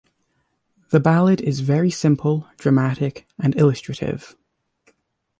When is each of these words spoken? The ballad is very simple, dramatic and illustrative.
The 0.89 0.99
ballad 0.99 1.41
is 1.41 1.59
very 1.59 1.91
simple, 1.91 2.47
dramatic 2.57 3.27
and 3.37 3.55
illustrative. 3.55 4.35